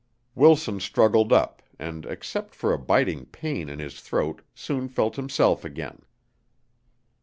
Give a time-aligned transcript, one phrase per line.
[0.33, 5.63] Wilson struggled up and, except for a biting pain in his throat, soon felt himself
[5.63, 6.01] again.